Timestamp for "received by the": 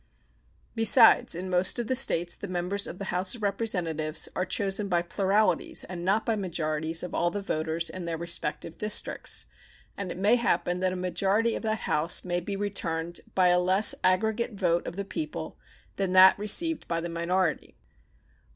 16.39-17.07